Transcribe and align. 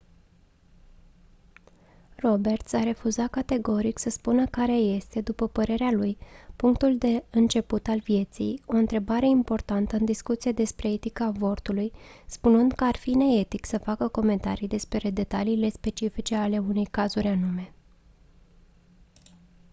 roberts 2.17 2.73
a 2.73 2.83
refuzat 2.83 3.29
categoric 3.29 3.99
să 3.99 4.09
spună 4.09 4.45
care 4.45 4.73
este 4.73 5.21
după 5.21 5.47
părerea 5.47 5.91
lui 5.91 6.17
punctul 6.55 6.97
de 6.97 7.23
început 7.29 7.87
al 7.87 7.99
vieții 7.99 8.63
o 8.65 8.73
întrebare 8.75 9.27
importantă 9.27 9.95
în 9.95 10.05
discuția 10.05 10.51
despre 10.51 10.91
etica 10.91 11.25
avortului 11.25 11.91
spunând 12.25 12.71
că 12.71 12.83
ar 12.83 12.95
fi 12.95 13.09
neetic 13.09 13.65
să 13.65 13.77
facă 13.77 14.07
comentarii 14.07 14.67
despre 14.67 15.09
detaliile 15.09 15.69
specifice 15.69 16.35
ale 16.35 16.57
unor 16.59 16.87
cazuri 16.91 17.27
anume 17.27 17.73